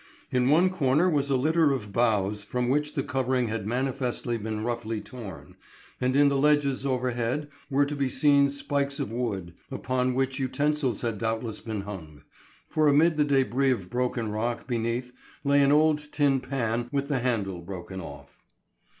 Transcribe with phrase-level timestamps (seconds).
[0.31, 4.63] In one corner was a litter of boughs from which the covering had manifestly been
[4.63, 5.55] roughly torn,
[6.01, 11.01] and in the ledges overhead were to be seen spikes of wood, upon which utensils
[11.01, 12.23] had doubtless been hung,
[12.67, 15.11] for amid the débris of broken rock beneath
[15.43, 18.41] lay an old tin pan with the handle broken off.